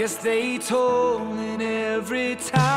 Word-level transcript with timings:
Guess 0.00 0.16
they 0.16 0.56
told 0.56 1.38
in 1.38 1.60
every 1.60 2.34
time. 2.34 2.69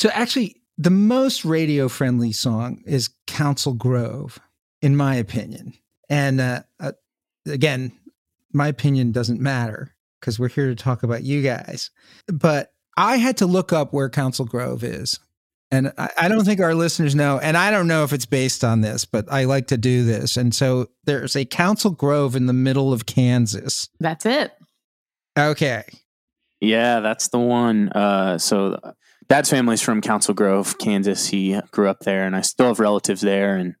So 0.00 0.08
actually, 0.14 0.56
the 0.78 0.88
most 0.88 1.44
radio 1.44 1.86
friendly 1.90 2.32
song 2.32 2.82
is 2.86 3.10
Council 3.26 3.74
Grove, 3.74 4.40
in 4.80 4.96
my 4.96 5.14
opinion. 5.16 5.74
And 6.08 6.40
uh, 6.40 6.62
uh, 6.80 6.92
again, 7.46 7.92
my 8.50 8.68
opinion 8.68 9.12
doesn't 9.12 9.42
matter 9.42 9.94
because 10.18 10.38
we're 10.38 10.48
here 10.48 10.68
to 10.68 10.74
talk 10.74 11.02
about 11.02 11.22
you 11.22 11.42
guys. 11.42 11.90
But 12.28 12.72
I 12.96 13.18
had 13.18 13.36
to 13.38 13.46
look 13.46 13.74
up 13.74 13.92
where 13.92 14.08
Council 14.08 14.46
Grove 14.46 14.84
is. 14.84 15.20
And 15.70 15.92
I, 15.98 16.08
I, 16.16 16.28
don't 16.28 16.46
think 16.46 16.60
our 16.60 16.74
listeners 16.74 17.14
know. 17.14 17.38
And 17.38 17.54
I 17.54 17.70
don't 17.70 17.86
know 17.86 18.02
if 18.02 18.14
it's 18.14 18.26
based 18.26 18.64
on 18.64 18.80
this, 18.80 19.04
but 19.04 19.30
I 19.30 19.44
like 19.44 19.66
to 19.66 19.76
do 19.76 20.04
this. 20.04 20.38
And 20.38 20.54
so 20.54 20.88
there's 21.04 21.36
a 21.36 21.44
Council 21.44 21.90
Grove 21.90 22.34
in 22.36 22.46
the 22.46 22.54
middle 22.54 22.94
of 22.94 23.04
Kansas. 23.04 23.90
That's 24.00 24.24
it. 24.24 24.52
Okay. 25.38 25.84
Yeah, 26.58 27.00
that's 27.00 27.28
the 27.28 27.38
one. 27.38 27.90
Uh, 27.90 28.38
so 28.38 28.80
dad's 29.30 29.48
family's 29.48 29.80
from 29.80 30.00
Council 30.00 30.34
Grove, 30.34 30.76
Kansas. 30.78 31.28
He 31.28 31.58
grew 31.70 31.88
up 31.88 32.00
there, 32.00 32.26
and 32.26 32.34
I 32.34 32.40
still 32.40 32.66
have 32.66 32.80
relatives 32.80 33.20
there. 33.20 33.56
And 33.56 33.76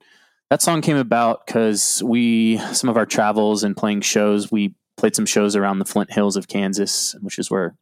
that 0.48 0.62
song 0.62 0.80
came 0.80 0.96
about 0.96 1.44
because 1.44 2.02
we, 2.06 2.58
some 2.72 2.88
of 2.88 2.96
our 2.96 3.04
travels 3.04 3.64
and 3.64 3.76
playing 3.76 4.02
shows, 4.02 4.52
we 4.52 4.74
played 4.96 5.16
some 5.16 5.26
shows 5.26 5.56
around 5.56 5.80
the 5.80 5.84
Flint 5.84 6.12
Hills 6.12 6.36
of 6.36 6.46
Kansas, 6.46 7.16
which 7.20 7.38
is 7.38 7.50
where 7.50 7.74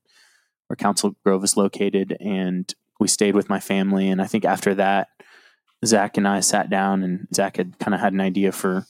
where 0.67 0.77
Council 0.77 1.17
Grove 1.25 1.45
is 1.45 1.57
located, 1.57 2.17
and 2.21 2.75
we 3.01 3.07
stayed 3.09 3.35
with 3.35 3.49
my 3.49 3.61
family. 3.61 4.09
And 4.09 4.21
I 4.21 4.27
think 4.27 4.45
after 4.45 4.75
that, 4.75 5.09
Zach 5.85 6.17
and 6.17 6.27
I 6.29 6.41
sat 6.41 6.69
down, 6.69 7.03
and 7.03 7.29
Zach 7.35 7.57
had 7.59 7.79
kind 7.79 7.95
of 7.95 8.01
had 8.01 8.13
an 8.13 8.21
idea 8.21 8.53
for 8.53 8.87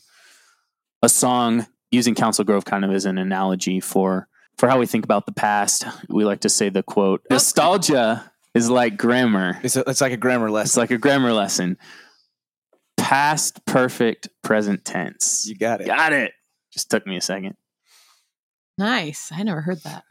a 1.02 1.08
song 1.08 1.66
using 1.90 2.14
Council 2.14 2.44
Grove 2.44 2.64
kind 2.64 2.84
of 2.84 2.92
as 2.92 3.06
an 3.06 3.18
analogy 3.18 3.80
for 3.80 4.28
for 4.56 4.68
how 4.68 4.78
we 4.78 4.86
think 4.86 5.04
about 5.04 5.26
the 5.26 5.32
past. 5.32 5.84
We 6.08 6.24
like 6.24 6.40
to 6.40 6.48
say 6.48 6.68
the 6.68 6.82
quote: 6.84 7.22
"Nostalgia 7.30 8.32
is 8.58 8.70
like 8.70 8.96
grammar. 8.96 9.58
It's, 9.62 9.76
a, 9.76 9.84
it's 9.86 10.00
like 10.00 10.12
a 10.12 10.16
grammar 10.16 10.50
lesson. 10.50 10.66
It's 10.66 10.76
like 10.76 10.90
a 10.90 10.98
grammar 10.98 11.32
lesson. 11.32 11.78
Past 12.96 13.64
perfect 13.64 14.28
present 14.42 14.84
tense. 14.84 15.46
You 15.48 15.56
got 15.56 15.80
it. 15.80 15.86
Got 15.86 16.12
it. 16.12 16.32
Just 16.72 16.90
took 16.90 17.06
me 17.06 17.16
a 17.16 17.20
second. 17.20 17.56
Nice. 18.76 19.30
I 19.32 19.42
never 19.42 19.60
heard 19.60 19.82
that. 19.82 20.04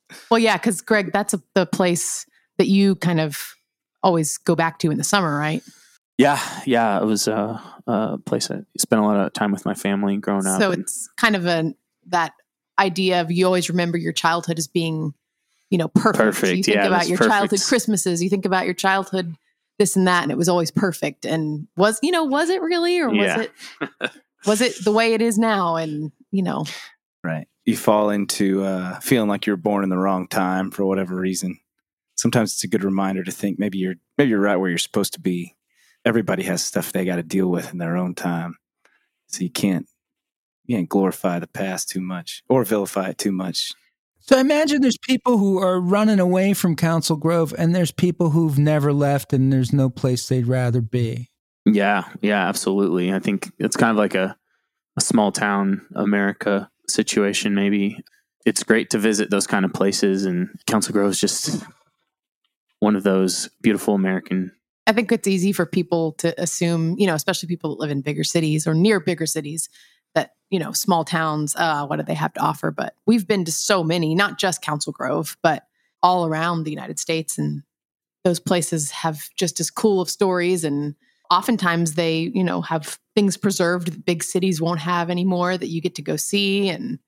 well, 0.30 0.38
yeah, 0.38 0.56
because 0.56 0.80
Greg, 0.80 1.12
that's 1.12 1.34
a, 1.34 1.42
the 1.54 1.66
place 1.66 2.26
that 2.58 2.66
you 2.66 2.96
kind 2.96 3.20
of 3.20 3.54
always 4.02 4.38
go 4.38 4.54
back 4.54 4.78
to 4.80 4.90
in 4.90 4.98
the 4.98 5.04
summer, 5.04 5.36
right? 5.36 5.62
Yeah, 6.18 6.40
yeah. 6.64 7.00
It 7.00 7.04
was 7.04 7.28
a, 7.28 7.62
a 7.86 8.18
place 8.18 8.50
I 8.50 8.60
spent 8.78 9.02
a 9.02 9.04
lot 9.04 9.16
of 9.16 9.32
time 9.32 9.52
with 9.52 9.64
my 9.64 9.74
family 9.74 10.16
growing 10.16 10.46
up. 10.46 10.60
So 10.60 10.70
it's 10.70 11.08
kind 11.16 11.36
of 11.36 11.46
a 11.46 11.74
that 12.06 12.32
idea 12.78 13.20
of 13.20 13.30
you 13.30 13.46
always 13.46 13.68
remember 13.68 13.98
your 13.98 14.12
childhood 14.12 14.58
as 14.58 14.68
being, 14.68 15.14
you 15.70 15.78
know, 15.78 15.88
perfect. 15.88 16.16
Perfect. 16.18 16.56
You 16.56 16.62
think 16.62 16.76
yeah, 16.76 16.86
about 16.86 17.08
your 17.08 17.18
perfect. 17.18 17.32
childhood 17.34 17.60
Christmases, 17.62 18.22
you 18.22 18.28
think 18.30 18.44
about 18.44 18.64
your 18.66 18.74
childhood 18.74 19.36
this 19.78 19.94
and 19.96 20.06
that, 20.08 20.22
and 20.22 20.32
it 20.32 20.38
was 20.38 20.48
always 20.48 20.70
perfect. 20.70 21.24
And 21.26 21.66
was 21.76 21.98
you 22.02 22.10
know, 22.10 22.24
was 22.24 22.48
it 22.50 22.62
really, 22.62 22.98
or 22.98 23.08
was 23.10 23.18
Yeah. 23.18 23.40
it 23.42 24.10
was 24.46 24.60
it 24.60 24.84
the 24.84 24.92
way 24.92 25.12
it 25.14 25.20
is 25.22 25.38
now? 25.38 25.76
And 25.76 26.12
you 26.30 26.42
know, 26.42 26.64
Right. 27.24 27.48
You 27.64 27.76
fall 27.76 28.10
into 28.10 28.62
uh, 28.62 29.00
feeling 29.00 29.28
like 29.28 29.44
you're 29.46 29.56
born 29.56 29.82
in 29.82 29.90
the 29.90 29.98
wrong 29.98 30.28
time 30.28 30.70
for 30.70 30.86
whatever 30.86 31.16
reason. 31.16 31.58
Sometimes 32.14 32.52
it's 32.52 32.62
a 32.64 32.68
good 32.68 32.84
reminder 32.84 33.24
to 33.24 33.32
think 33.32 33.58
maybe 33.58 33.78
you're 33.78 33.96
maybe 34.16 34.30
you're 34.30 34.40
right 34.40 34.56
where 34.56 34.70
you're 34.70 34.78
supposed 34.78 35.12
to 35.14 35.20
be. 35.20 35.56
Everybody 36.04 36.44
has 36.44 36.64
stuff 36.64 36.92
they 36.92 37.04
got 37.04 37.16
to 37.16 37.22
deal 37.24 37.48
with 37.48 37.72
in 37.72 37.78
their 37.78 37.96
own 37.96 38.14
time, 38.14 38.56
so 39.26 39.42
you 39.42 39.50
can't 39.50 39.86
you 40.64 40.76
can't 40.76 40.88
glorify 40.88 41.38
the 41.40 41.48
past 41.48 41.88
too 41.88 42.00
much 42.00 42.42
or 42.48 42.64
vilify 42.64 43.08
it 43.08 43.18
too 43.18 43.32
much. 43.32 43.72
So 44.28 44.38
imagine 44.38 44.80
there's 44.82 44.98
people 44.98 45.38
who 45.38 45.58
are 45.58 45.80
running 45.80 46.18
away 46.18 46.52
from 46.52 46.74
Council 46.74 47.16
Grove, 47.16 47.54
and 47.56 47.74
there's 47.74 47.92
people 47.92 48.30
who've 48.30 48.58
never 48.58 48.92
left, 48.92 49.32
and 49.32 49.52
there's 49.52 49.72
no 49.72 49.88
place 49.88 50.28
they'd 50.28 50.48
rather 50.48 50.80
be. 50.80 51.30
Yeah, 51.64 52.04
yeah, 52.22 52.48
absolutely. 52.48 53.12
I 53.12 53.20
think 53.20 53.52
it's 53.58 53.76
kind 53.76 53.90
of 53.90 53.96
like 53.96 54.14
a, 54.16 54.36
a 54.96 55.00
small 55.00 55.30
town 55.30 55.86
America 55.94 56.68
situation, 56.88 57.54
maybe. 57.54 58.02
It's 58.44 58.64
great 58.64 58.90
to 58.90 58.98
visit 58.98 59.30
those 59.30 59.46
kind 59.46 59.64
of 59.64 59.72
places, 59.72 60.24
and 60.24 60.48
Council 60.66 60.92
Grove 60.92 61.10
is 61.10 61.20
just 61.20 61.64
one 62.80 62.96
of 62.96 63.04
those 63.04 63.48
beautiful 63.62 63.94
American. 63.94 64.50
I 64.88 64.92
think 64.92 65.10
it's 65.10 65.26
easy 65.26 65.52
for 65.52 65.66
people 65.66 66.12
to 66.18 66.40
assume, 66.40 66.96
you 66.98 67.06
know, 67.06 67.14
especially 67.14 67.48
people 67.48 67.70
that 67.70 67.80
live 67.80 67.90
in 67.90 68.02
bigger 68.02 68.24
cities 68.24 68.66
or 68.66 68.74
near 68.74 69.00
bigger 69.00 69.26
cities, 69.26 69.68
that 70.16 70.32
you 70.50 70.58
know, 70.58 70.72
small 70.72 71.04
towns, 71.04 71.54
uh, 71.56 71.86
what 71.86 71.96
do 71.96 72.02
they 72.02 72.14
have 72.14 72.32
to 72.34 72.40
offer? 72.40 72.72
But 72.72 72.94
we've 73.06 73.26
been 73.26 73.44
to 73.44 73.52
so 73.52 73.84
many, 73.84 74.14
not 74.14 74.38
just 74.38 74.62
Council 74.62 74.92
Grove, 74.92 75.36
but 75.42 75.66
all 76.02 76.26
around 76.26 76.64
the 76.64 76.70
United 76.70 76.98
States, 76.98 77.38
and 77.38 77.62
those 78.24 78.40
places 78.40 78.90
have 78.90 79.28
just 79.36 79.60
as 79.60 79.70
cool 79.70 80.00
of 80.00 80.10
stories. 80.10 80.64
And 80.64 80.96
oftentimes 81.30 81.94
they 81.94 82.32
you 82.34 82.42
know 82.42 82.60
have 82.62 82.98
things 83.14 83.36
preserved 83.36 83.92
that 83.92 84.04
big 84.04 84.24
cities 84.24 84.60
won't 84.60 84.80
have 84.80 85.10
anymore 85.10 85.56
that 85.56 85.68
you 85.68 85.80
get 85.80 85.94
to 85.94 86.02
go 86.02 86.16
see. 86.16 86.68
And 86.68 86.98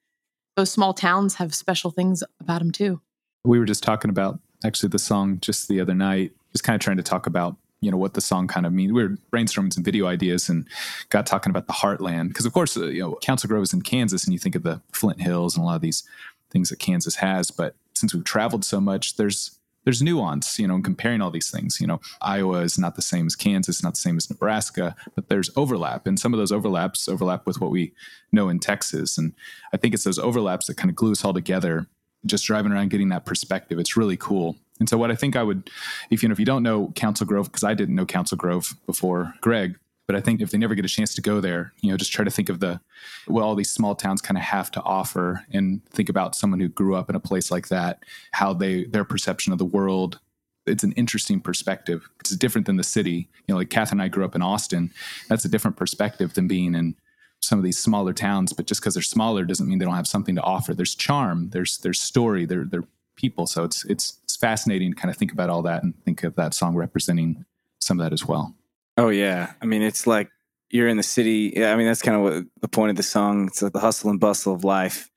those 0.57 0.71
small 0.71 0.95
towns 0.95 1.35
have 1.35 1.55
special 1.55 1.91
things 1.91 2.23
about 2.41 2.61
them 2.61 2.71
too. 2.71 3.01
We 3.45 3.59
were 3.59 3.67
just 3.67 3.83
talking 3.83 4.11
about 4.11 4.39
actually 4.65 4.91
the 4.91 4.99
song 4.99 5.39
just 5.41 5.69
the 5.69 5.81
other 5.81 5.95
night 5.95 6.33
just 6.53 6.65
kind 6.65 6.75
of 6.75 6.81
trying 6.81 6.97
to 6.97 7.03
talk 7.03 7.27
about 7.27 7.57
you 7.81 7.91
know 7.91 7.97
what 7.97 8.15
the 8.15 8.21
song 8.21 8.47
kind 8.47 8.67
of 8.67 8.73
means 8.73 8.93
we 8.93 9.03
were 9.03 9.17
brainstorming 9.33 9.73
some 9.73 9.85
video 9.85 10.07
ideas 10.07 10.49
and 10.49 10.67
got 11.11 11.27
talking 11.27 11.51
about 11.51 11.67
the 11.67 11.73
heartland 11.73 12.29
because 12.29 12.47
of 12.47 12.53
course 12.53 12.77
uh, 12.77 12.87
you 12.87 13.01
know 13.01 13.19
council 13.23 13.49
grove 13.49 13.63
is 13.63 13.73
in 13.73 13.83
kansas 13.83 14.25
and 14.25 14.33
you 14.33 14.39
think 14.39 14.55
of 14.55 14.63
the 14.63 14.81
flint 14.93 15.21
hills 15.21 15.57
and 15.57 15.63
a 15.63 15.67
lot 15.67 15.77
of 15.77 15.83
these 15.83 16.03
things 16.51 16.71
that 16.71 16.79
kansas 16.79 17.17
has 17.17 17.51
but 17.51 17.75
since 17.95 18.15
we've 18.15 18.25
traveled 18.25 18.65
so 18.65 18.81
much 18.81 19.17
there's 19.17 19.59
there's 19.89 20.03
nuance, 20.03 20.59
you 20.59 20.69
know, 20.69 20.75
in 20.75 20.83
comparing 20.83 21.23
all 21.23 21.31
these 21.31 21.51
things. 21.51 21.81
You 21.81 21.87
know, 21.87 21.99
Iowa 22.21 22.61
is 22.61 22.79
not 22.79 22.95
the 22.95 23.01
same 23.01 23.27
as 23.27 23.35
Kansas, 23.35 23.83
not 23.83 23.95
the 23.95 24.01
same 24.01 24.19
as 24.19 24.29
Nebraska, 24.29 24.95
but 25.15 25.31
there's 25.31 25.49
overlap. 25.57 26.07
And 26.07 26.21
some 26.21 26.35
of 26.35 26.39
those 26.39 26.53
overlaps 26.53 27.09
overlap 27.09 27.47
with 27.47 27.59
what 27.59 27.71
we 27.71 27.95
know 28.31 28.51
in 28.51 28.59
Texas. 28.59 29.17
And 29.17 29.33
I 29.73 29.79
think 29.79 29.95
it's 29.95 30.05
those 30.05 30.19
overlaps 30.19 30.67
that 30.67 30.77
kind 30.77 30.91
of 30.91 30.97
glue 30.97 31.13
us 31.13 31.25
all 31.25 31.33
together. 31.33 31.87
Just 32.27 32.45
driving 32.45 32.71
around 32.71 32.91
getting 32.91 33.09
that 33.09 33.25
perspective. 33.25 33.79
It's 33.79 33.97
really 33.97 34.19
cool. 34.19 34.57
And 34.81 34.89
so 34.89 34.97
what 34.97 35.11
I 35.11 35.15
think 35.15 35.37
I 35.37 35.43
would, 35.43 35.71
if 36.11 36.23
you 36.23 36.29
know, 36.29 36.33
if 36.33 36.39
you 36.39 36.45
don't 36.45 36.63
know 36.63 36.93
Council 36.95 37.27
Grove, 37.27 37.47
because 37.47 37.65
I 37.65 37.75
didn't 37.75 37.95
know 37.95 38.07
Council 38.07 38.37
Grove 38.37 38.75
before 38.87 39.35
Greg, 39.41 39.77
but 40.07 40.17
I 40.17 40.21
think 40.23 40.41
if 40.41 40.51
they 40.51 40.59
never 40.59 40.75
get 40.75 40.87
a 40.87 40.89
chance 40.89 41.15
to 41.15 41.21
go 41.21 41.41
there, 41.41 41.75
you 41.81 41.91
know, 41.91 41.97
just 41.99 42.13
try 42.13 42.25
to 42.25 42.31
think 42.31 42.49
of 42.49 42.61
the 42.61 42.81
what 43.27 43.43
all 43.43 43.55
these 43.55 43.71
small 43.71 43.95
towns 43.95 44.23
kind 44.23 44.39
of 44.39 44.45
have 44.45 44.71
to 44.73 44.83
offer, 44.83 45.45
and 45.53 45.85
think 45.91 46.09
about 46.09 46.35
someone 46.35 46.61
who 46.61 46.69
grew 46.69 46.97
up 46.97 47.11
in 47.11 47.17
a 47.17 47.21
place 47.21 47.51
like 47.51 47.69
that, 47.69 48.03
how 48.33 48.55
they 48.55 48.85
their 48.85 49.05
perception 49.05 49.53
of 49.53 49.59
the 49.59 49.67
world. 49.67 50.19
It's 50.67 50.85
an 50.85 50.93
interesting 50.93 51.41
perspective. 51.41 52.09
It's 52.21 52.31
different 52.31 52.67
than 52.67 52.77
the 52.77 52.83
city. 52.83 53.29
You 53.47 53.55
know, 53.55 53.57
like 53.57 53.71
Kath 53.71 53.93
and 53.93 54.03
I 54.03 54.09
grew 54.09 54.25
up 54.25 54.35
in 54.35 54.43
Austin. 54.43 54.91
That's 55.29 55.45
a 55.45 55.49
different 55.49 55.77
perspective 55.77 56.35
than 56.35 56.49
being 56.49 56.75
in 56.75 56.95
some 57.41 57.59
of 57.59 57.65
these 57.65 57.79
smaller 57.79 58.13
towns. 58.13 58.53
But 58.53 58.67
just 58.67 58.81
because 58.81 58.95
they're 58.95 59.03
smaller 59.03 59.45
doesn't 59.45 59.69
mean 59.69 59.79
they 59.79 59.85
don't 59.85 59.95
have 59.95 60.07
something 60.07 60.37
to 60.37 60.43
offer. 60.43 60.75
There's 60.75 60.95
charm. 60.95 61.51
There's 61.51 61.79
there's 61.79 62.01
story. 62.01 62.47
They're 62.47 62.65
they're 62.65 62.89
people. 63.17 63.47
So 63.47 63.65
it's 63.65 63.85
it's 63.85 64.18
fascinating 64.39 64.93
to 64.93 64.97
kind 64.97 65.11
of 65.11 65.17
think 65.17 65.33
about 65.33 65.51
all 65.51 65.63
that 65.63 65.83
and 65.83 65.95
think 66.05 66.23
of 66.23 66.35
that 66.37 66.55
song 66.55 66.75
representing 66.75 67.45
some 67.81 68.01
of 68.01 68.05
that 68.05 68.13
as 68.13 68.27
well. 68.27 68.55
Oh 68.97 69.09
yeah, 69.09 69.53
I 69.63 69.67
mean 69.67 69.83
it's 69.83 70.07
like 70.07 70.31
you're 70.71 70.89
in 70.89 70.97
the 70.97 71.03
city. 71.03 71.53
Yeah, 71.57 71.73
I 71.73 71.77
mean 71.77 71.87
that's 71.87 72.03
kind 72.03 72.17
of 72.17 72.23
what 72.23 72.45
the 72.61 72.69
point 72.69 72.91
of 72.91 72.97
the 72.97 73.03
song. 73.03 73.47
It's 73.47 73.63
like 73.63 73.73
the 73.73 73.81
hustle 73.81 74.11
and 74.11 74.21
bustle 74.21 74.55
of 74.55 74.65
life, 74.65 75.11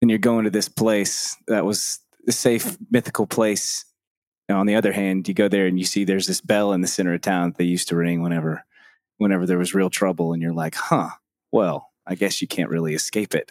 and 0.00 0.10
you're 0.10 0.18
going 0.18 0.44
to 0.44 0.50
this 0.50 0.68
place 0.68 1.36
that 1.48 1.64
was 1.64 2.00
a 2.28 2.32
safe 2.32 2.76
mythical 2.90 3.26
place. 3.26 3.84
Now, 4.48 4.58
on 4.60 4.66
the 4.66 4.74
other 4.74 4.92
hand, 4.92 5.28
you 5.28 5.34
go 5.34 5.48
there 5.48 5.66
and 5.66 5.78
you 5.78 5.84
see 5.84 6.04
there's 6.04 6.26
this 6.26 6.40
bell 6.40 6.72
in 6.72 6.80
the 6.80 6.88
center 6.88 7.14
of 7.14 7.20
town 7.20 7.50
that 7.50 7.58
they 7.58 7.64
used 7.64 7.88
to 7.88 7.96
ring 7.96 8.22
whenever, 8.22 8.64
whenever 9.18 9.46
there 9.46 9.58
was 9.58 9.74
real 9.74 9.88
trouble, 9.90 10.32
and 10.32 10.42
you're 10.42 10.52
like, 10.52 10.74
huh, 10.74 11.10
well, 11.52 11.91
I 12.06 12.14
guess 12.16 12.42
you 12.42 12.48
can't 12.48 12.68
really 12.68 12.94
escape 12.94 13.34
it. 13.34 13.48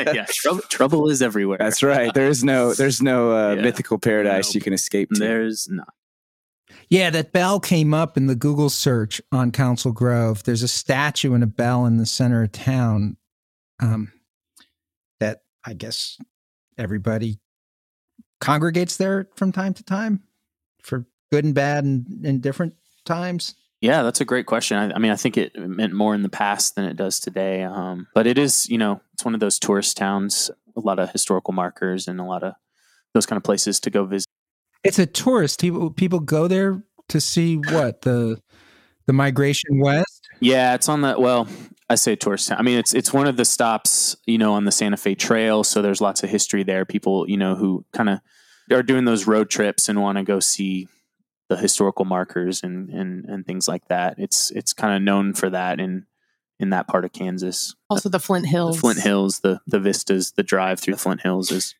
yeah, 0.14 0.24
trouble, 0.28 0.62
trouble 0.68 1.08
is 1.10 1.22
everywhere. 1.22 1.58
That's 1.60 1.82
right. 1.82 2.12
There 2.12 2.26
is 2.26 2.42
no, 2.42 2.74
there's 2.74 3.00
no 3.00 3.30
uh, 3.32 3.54
Yeah. 3.54 3.62
mythical 3.62 3.98
paradise 3.98 4.48
Nope. 4.48 4.54
you 4.56 4.60
can 4.62 4.72
escape 4.72 5.10
to. 5.12 5.20
There's 5.20 5.68
not. 5.68 5.92
Yeah, 6.90 7.10
that 7.10 7.32
bell 7.32 7.60
came 7.60 7.94
up 7.94 8.16
in 8.16 8.26
the 8.26 8.34
Google 8.34 8.68
search 8.70 9.20
on 9.30 9.52
Council 9.52 9.92
Grove. 9.92 10.42
There's 10.44 10.62
a 10.62 10.68
statue 10.68 11.34
and 11.34 11.44
a 11.44 11.46
bell 11.46 11.86
in 11.86 11.98
the 11.98 12.06
center 12.06 12.42
of 12.42 12.52
town 12.52 13.16
um, 13.80 14.12
that 15.20 15.42
I 15.64 15.74
guess 15.74 16.18
everybody 16.76 17.38
congregates 18.40 18.96
there 18.96 19.28
from 19.36 19.52
time 19.52 19.74
to 19.74 19.82
time 19.84 20.22
for 20.82 21.06
good 21.30 21.44
and 21.44 21.54
bad 21.54 21.84
and, 21.84 22.06
and 22.24 22.40
different 22.42 22.74
times. 23.04 23.54
Yeah, 23.80 24.02
that's 24.02 24.20
a 24.20 24.24
great 24.24 24.46
question. 24.46 24.76
I, 24.76 24.94
I 24.94 24.98
mean, 24.98 25.12
I 25.12 25.16
think 25.16 25.36
it 25.36 25.56
meant 25.56 25.92
more 25.92 26.14
in 26.14 26.22
the 26.22 26.28
past 26.28 26.74
than 26.74 26.84
it 26.84 26.96
does 26.96 27.20
today. 27.20 27.62
Um, 27.62 28.08
but 28.14 28.26
it 28.26 28.36
is, 28.36 28.68
you 28.68 28.78
know, 28.78 29.00
it's 29.12 29.24
one 29.24 29.34
of 29.34 29.40
those 29.40 29.58
tourist 29.58 29.96
towns, 29.96 30.50
a 30.76 30.80
lot 30.80 30.98
of 30.98 31.12
historical 31.12 31.54
markers 31.54 32.08
and 32.08 32.20
a 32.20 32.24
lot 32.24 32.42
of 32.42 32.54
those 33.14 33.26
kind 33.26 33.36
of 33.36 33.44
places 33.44 33.78
to 33.80 33.90
go 33.90 34.04
visit. 34.04 34.26
It's 34.84 34.98
a 34.98 35.06
tourist. 35.06 35.60
People 35.60 35.90
people 35.90 36.20
go 36.20 36.48
there 36.48 36.82
to 37.08 37.20
see 37.20 37.56
what 37.56 38.02
the 38.02 38.40
the 39.06 39.12
migration 39.12 39.80
west. 39.80 40.28
Yeah, 40.40 40.74
it's 40.74 40.88
on 40.88 41.00
the 41.00 41.16
well. 41.18 41.48
I 41.90 41.94
say 41.94 42.16
tourist 42.16 42.48
town. 42.48 42.58
I 42.58 42.62
mean, 42.62 42.78
it's 42.78 42.94
it's 42.94 43.12
one 43.12 43.26
of 43.26 43.36
the 43.36 43.44
stops, 43.44 44.16
you 44.26 44.38
know, 44.38 44.52
on 44.52 44.64
the 44.64 44.72
Santa 44.72 44.96
Fe 44.96 45.14
Trail. 45.14 45.64
So 45.64 45.82
there's 45.82 46.00
lots 46.00 46.22
of 46.22 46.30
history 46.30 46.62
there. 46.62 46.84
People, 46.84 47.28
you 47.28 47.36
know, 47.36 47.54
who 47.54 47.84
kind 47.92 48.08
of 48.08 48.20
are 48.70 48.82
doing 48.82 49.04
those 49.04 49.26
road 49.26 49.50
trips 49.50 49.88
and 49.88 50.00
want 50.00 50.18
to 50.18 50.24
go 50.24 50.40
see 50.40 50.88
the 51.48 51.56
historical 51.56 52.04
markers 52.04 52.62
and 52.62 52.90
and 52.90 53.24
and 53.24 53.46
things 53.46 53.68
like 53.68 53.88
that. 53.88 54.16
It's 54.18 54.50
it's 54.50 54.72
kind 54.72 54.94
of 54.94 55.02
known 55.02 55.34
for 55.34 55.50
that 55.50 55.80
in 55.80 56.06
in 56.60 56.70
that 56.70 56.88
part 56.88 57.04
of 57.04 57.12
Kansas. 57.12 57.74
Also, 57.88 58.08
the 58.08 58.18
Flint 58.18 58.46
Hills. 58.46 58.76
The 58.76 58.80
Flint 58.80 59.00
Hills, 59.00 59.40
the 59.40 59.60
the 59.66 59.80
vistas, 59.80 60.32
the 60.32 60.42
drive 60.42 60.80
through 60.80 60.94
the 60.94 61.00
Flint 61.00 61.22
Hills 61.22 61.50
is 61.50 61.74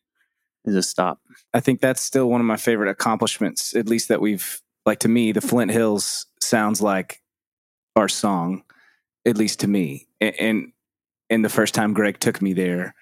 is 0.65 0.75
a 0.75 0.83
stop. 0.83 1.19
I 1.53 1.59
think 1.59 1.81
that's 1.81 2.01
still 2.01 2.29
one 2.29 2.41
of 2.41 2.47
my 2.47 2.57
favorite 2.57 2.89
accomplishments, 2.89 3.75
at 3.75 3.87
least 3.87 4.07
that 4.09 4.21
we've 4.21 4.61
like 4.85 4.99
to 4.99 5.07
me. 5.07 5.31
The 5.31 5.41
Flint 5.41 5.71
Hills 5.71 6.25
sounds 6.41 6.81
like 6.81 7.21
our 7.95 8.07
song, 8.07 8.63
at 9.25 9.37
least 9.37 9.59
to 9.61 9.67
me. 9.67 10.07
And 10.21 10.35
and, 10.39 10.71
and 11.29 11.45
the 11.45 11.49
first 11.49 11.73
time 11.73 11.93
Greg 11.93 12.19
took 12.19 12.41
me 12.41 12.53
there, 12.53 12.95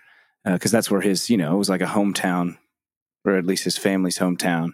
because 0.45 0.73
uh, 0.73 0.77
that's 0.77 0.91
where 0.91 1.01
his 1.01 1.29
you 1.29 1.37
know 1.37 1.55
it 1.55 1.59
was 1.59 1.69
like 1.69 1.81
a 1.81 1.85
hometown, 1.85 2.57
or 3.25 3.37
at 3.37 3.45
least 3.45 3.63
his 3.63 3.77
family's 3.77 4.17
hometown, 4.17 4.71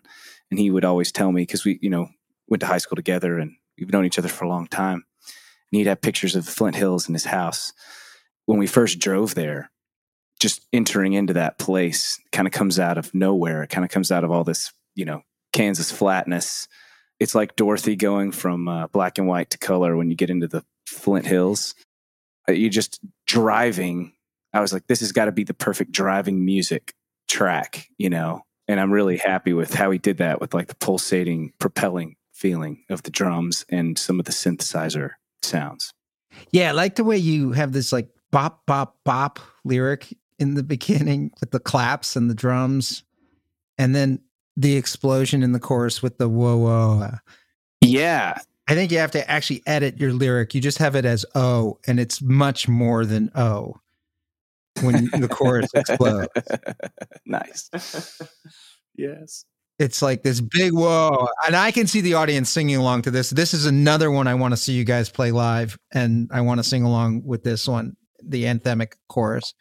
and 0.53 0.59
he 0.59 0.69
would 0.69 0.85
always 0.85 1.11
tell 1.11 1.31
me 1.31 1.41
because 1.41 1.65
we 1.65 1.79
you 1.81 1.89
know 1.89 2.09
went 2.47 2.61
to 2.61 2.67
high 2.67 2.77
school 2.77 2.95
together 2.95 3.39
and 3.39 3.55
we've 3.79 3.91
known 3.91 4.05
each 4.05 4.19
other 4.19 4.27
for 4.27 4.45
a 4.45 4.49
long 4.49 4.67
time. 4.67 5.03
And 5.71 5.79
he'd 5.79 5.87
have 5.87 6.01
pictures 6.01 6.35
of 6.35 6.47
Flint 6.47 6.75
Hills 6.75 7.07
in 7.07 7.15
his 7.15 7.25
house. 7.25 7.73
When 8.45 8.59
we 8.59 8.67
first 8.67 8.99
drove 8.99 9.33
there, 9.33 9.71
just 10.39 10.61
entering 10.71 11.13
into 11.13 11.33
that 11.33 11.57
place 11.57 12.19
kind 12.31 12.47
of 12.47 12.53
comes 12.53 12.77
out 12.77 12.99
of 12.99 13.11
nowhere. 13.15 13.63
It 13.63 13.71
kind 13.71 13.83
of 13.83 13.89
comes 13.89 14.11
out 14.11 14.23
of 14.23 14.29
all 14.29 14.43
this, 14.43 14.71
you 14.93 15.05
know, 15.05 15.23
Kansas 15.53 15.91
flatness. 15.91 16.67
It's 17.19 17.33
like 17.33 17.55
Dorothy 17.55 17.95
going 17.95 18.31
from 18.31 18.67
uh, 18.67 18.85
black 18.87 19.17
and 19.17 19.25
white 19.25 19.49
to 19.49 19.57
color 19.57 19.97
when 19.97 20.11
you 20.11 20.15
get 20.15 20.29
into 20.29 20.47
the 20.47 20.63
Flint 20.85 21.25
Hills. 21.25 21.73
You're 22.47 22.69
just 22.69 22.99
driving. 23.25 24.13
I 24.53 24.59
was 24.59 24.71
like, 24.71 24.85
this 24.85 24.99
has 24.99 25.13
got 25.13 25.25
to 25.25 25.31
be 25.31 25.45
the 25.45 25.55
perfect 25.55 25.93
driving 25.93 26.45
music 26.45 26.93
track, 27.27 27.87
you 27.97 28.11
know? 28.11 28.43
And 28.67 28.79
I'm 28.79 28.91
really 28.91 29.17
happy 29.17 29.53
with 29.53 29.73
how 29.73 29.91
he 29.91 29.97
did 29.97 30.17
that 30.17 30.39
with 30.39 30.53
like 30.53 30.67
the 30.67 30.75
pulsating, 30.75 31.53
propelling 31.59 32.15
feeling 32.31 32.83
of 32.89 33.03
the 33.03 33.11
drums 33.11 33.65
and 33.69 33.97
some 33.97 34.19
of 34.19 34.25
the 34.25 34.31
synthesizer 34.31 35.11
sounds. 35.41 35.93
Yeah, 36.51 36.69
I 36.69 36.71
like 36.71 36.95
the 36.95 37.03
way 37.03 37.17
you 37.17 37.51
have 37.51 37.73
this 37.73 37.91
like 37.91 38.09
bop, 38.31 38.65
bop, 38.65 38.97
bop 39.03 39.39
lyric 39.63 40.17
in 40.39 40.55
the 40.55 40.63
beginning 40.63 41.31
with 41.39 41.51
the 41.51 41.59
claps 41.59 42.15
and 42.15 42.29
the 42.29 42.35
drums, 42.35 43.03
and 43.77 43.95
then 43.95 44.19
the 44.57 44.75
explosion 44.77 45.43
in 45.43 45.51
the 45.51 45.59
chorus 45.59 46.01
with 46.01 46.17
the 46.17 46.29
whoa 46.29 46.57
whoa. 46.57 47.11
Yeah. 47.81 48.39
I 48.67 48.75
think 48.75 48.91
you 48.91 48.97
have 48.99 49.11
to 49.11 49.29
actually 49.29 49.61
edit 49.65 49.99
your 49.99 50.13
lyric. 50.13 50.55
You 50.55 50.61
just 50.61 50.77
have 50.77 50.95
it 50.95 51.05
as 51.05 51.25
O, 51.35 51.79
and 51.85 51.99
it's 51.99 52.21
much 52.21 52.67
more 52.67 53.05
than 53.05 53.29
O 53.35 53.75
when 54.83 55.09
the 55.19 55.27
chorus 55.27 55.69
explodes. 55.73 56.29
nice. 57.25 57.69
yes. 58.95 59.45
It's 59.79 60.01
like 60.01 60.21
this 60.21 60.39
big 60.39 60.73
whoa. 60.73 61.27
And 61.45 61.55
I 61.55 61.71
can 61.71 61.87
see 61.87 62.01
the 62.01 62.13
audience 62.13 62.49
singing 62.49 62.75
along 62.75 63.03
to 63.03 63.11
this. 63.11 63.31
This 63.31 63.53
is 63.53 63.65
another 63.65 64.11
one 64.11 64.27
I 64.27 64.35
want 64.35 64.51
to 64.53 64.57
see 64.57 64.73
you 64.73 64.83
guys 64.83 65.09
play 65.09 65.31
live, 65.31 65.77
and 65.91 66.29
I 66.31 66.41
want 66.41 66.59
to 66.59 66.63
sing 66.63 66.83
along 66.83 67.23
with 67.25 67.43
this 67.43 67.67
one, 67.67 67.97
the 68.21 68.43
anthemic 68.43 68.93
chorus 69.09 69.53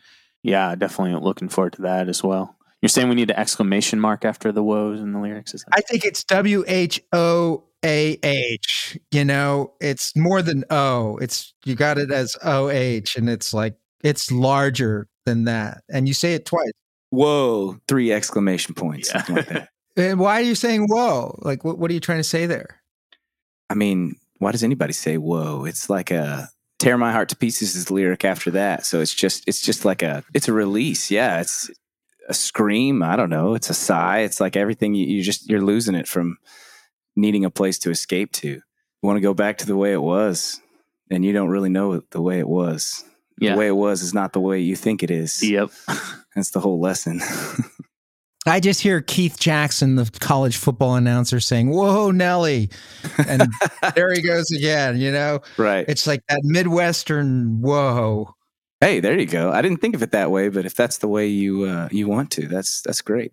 yeah, 0.42 0.74
definitely 0.74 1.18
looking 1.20 1.48
forward 1.48 1.74
to 1.74 1.82
that 1.82 2.08
as 2.08 2.22
well. 2.22 2.56
You're 2.80 2.88
saying 2.88 3.08
we 3.08 3.14
need 3.14 3.30
an 3.30 3.36
exclamation 3.36 4.00
mark 4.00 4.24
after 4.24 4.50
the 4.50 4.62
woes 4.62 5.00
in 5.00 5.12
the 5.12 5.20
lyrics? 5.20 5.54
Is 5.54 5.62
that- 5.64 5.78
I 5.78 5.80
think 5.82 6.04
it's 6.04 6.24
W 6.24 6.64
H 6.66 7.00
O 7.12 7.64
A 7.84 8.18
H. 8.22 8.98
You 9.12 9.24
know, 9.24 9.74
it's 9.80 10.16
more 10.16 10.42
than 10.42 10.64
O. 10.68 11.16
It's 11.18 11.54
you 11.64 11.76
got 11.76 11.98
it 11.98 12.10
as 12.10 12.36
O 12.42 12.68
H, 12.70 13.16
and 13.16 13.30
it's 13.30 13.54
like 13.54 13.76
it's 14.02 14.32
larger 14.32 15.08
than 15.24 15.44
that. 15.44 15.82
And 15.88 16.08
you 16.08 16.14
say 16.14 16.34
it 16.34 16.46
twice. 16.46 16.72
Whoa! 17.10 17.78
Three 17.88 18.12
exclamation 18.12 18.74
points. 18.74 19.10
Yeah. 19.14 19.24
Like 19.28 19.68
and 19.96 20.18
why 20.18 20.40
are 20.40 20.44
you 20.44 20.54
saying 20.54 20.86
whoa? 20.88 21.38
Like, 21.42 21.64
what, 21.64 21.78
what 21.78 21.90
are 21.90 21.94
you 21.94 22.00
trying 22.00 22.20
to 22.20 22.24
say 22.24 22.46
there? 22.46 22.82
I 23.68 23.74
mean, 23.74 24.16
why 24.38 24.52
does 24.52 24.64
anybody 24.64 24.92
say 24.92 25.18
whoa? 25.18 25.64
It's 25.64 25.90
like 25.90 26.10
a 26.10 26.48
tear 26.82 26.98
my 26.98 27.12
heart 27.12 27.28
to 27.28 27.36
pieces 27.36 27.76
is 27.76 27.84
the 27.84 27.94
lyric 27.94 28.24
after 28.24 28.50
that 28.50 28.84
so 28.84 29.00
it's 29.00 29.14
just 29.14 29.44
it's 29.46 29.60
just 29.60 29.84
like 29.84 30.02
a 30.02 30.24
it's 30.34 30.48
a 30.48 30.52
release 30.52 31.12
yeah 31.12 31.40
it's 31.40 31.70
a 32.28 32.34
scream 32.34 33.04
i 33.04 33.14
don't 33.14 33.30
know 33.30 33.54
it's 33.54 33.70
a 33.70 33.74
sigh 33.74 34.18
it's 34.18 34.40
like 34.40 34.56
everything 34.56 34.92
you, 34.92 35.06
you 35.06 35.22
just 35.22 35.48
you're 35.48 35.62
losing 35.62 35.94
it 35.94 36.08
from 36.08 36.38
needing 37.14 37.44
a 37.44 37.50
place 37.50 37.78
to 37.78 37.90
escape 37.90 38.32
to 38.32 38.48
you 38.48 38.62
want 39.00 39.16
to 39.16 39.20
go 39.20 39.32
back 39.32 39.58
to 39.58 39.66
the 39.66 39.76
way 39.76 39.92
it 39.92 40.02
was 40.02 40.60
and 41.08 41.24
you 41.24 41.32
don't 41.32 41.50
really 41.50 41.68
know 41.68 42.02
the 42.10 42.20
way 42.20 42.40
it 42.40 42.48
was 42.48 43.04
yeah. 43.38 43.52
the 43.52 43.58
way 43.58 43.66
it 43.68 43.76
was 43.76 44.02
is 44.02 44.14
not 44.14 44.32
the 44.32 44.40
way 44.40 44.58
you 44.58 44.76
think 44.76 45.02
it 45.02 45.10
is 45.10 45.42
yep 45.42 45.70
that's 46.34 46.50
the 46.50 46.60
whole 46.60 46.80
lesson 46.80 47.20
I 48.44 48.58
just 48.58 48.80
hear 48.80 49.00
Keith 49.00 49.38
Jackson, 49.38 49.94
the 49.94 50.10
college 50.18 50.56
football 50.56 50.96
announcer, 50.96 51.38
saying, 51.38 51.70
Whoa, 51.70 52.10
Nelly. 52.10 52.70
And 53.28 53.48
there 53.94 54.12
he 54.12 54.20
goes 54.20 54.50
again, 54.50 55.00
you 55.00 55.12
know? 55.12 55.40
right 55.58 55.84
It's 55.88 56.08
like 56.08 56.22
that 56.28 56.40
Midwestern 56.42 57.60
whoa. 57.60 58.34
hey 58.80 58.98
there 58.98 59.16
you 59.16 59.26
go 59.26 59.52
i 59.52 59.62
didn't 59.62 59.80
think 59.80 59.94
of 59.94 60.02
it 60.02 60.10
that 60.10 60.30
way 60.32 60.48
but 60.48 60.66
if 60.66 60.74
that's 60.74 60.98
the 60.98 61.08
way 61.08 61.28
you 61.28 61.64
uh, 61.64 61.88
you 61.92 62.08
want 62.08 62.32
to 62.32 62.48
that's 62.48 62.82
that's 62.82 63.00
great 63.00 63.32